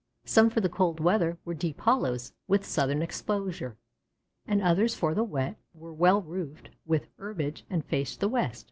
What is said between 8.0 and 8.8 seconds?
the west.